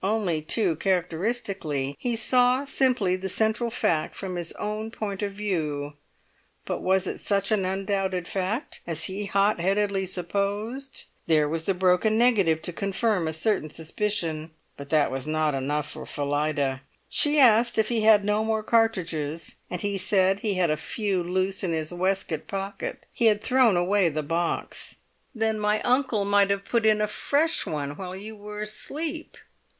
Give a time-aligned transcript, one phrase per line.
[0.03, 5.93] Only too characteristically, he saw simply the central fact from his own point of view;
[6.65, 11.03] but was it such an undoubted fact as he hot headedly supposed?
[11.27, 15.91] There was the broken negative to confirm a certain suspicion, but that was not enough
[15.91, 16.81] for Phillida.
[17.07, 21.21] She asked if he had no more cartridges, and he said he had a few
[21.23, 24.95] loose in his waistcoat pocket; he had thrown away the box.
[25.35, 29.37] "Then my uncle might have put in a fresh one while you were asleep."